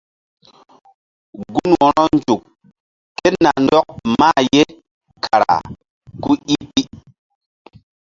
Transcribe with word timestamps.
Gun 1.53 1.69
wo̧ronzuk 1.79 2.41
ké 3.17 3.27
na 3.43 3.51
ndɔk 3.63 3.87
mah 4.19 4.39
ye 4.53 4.63
kara 5.23 5.55
ku 6.23 6.31
i 6.53 6.55
pi. 6.71 6.83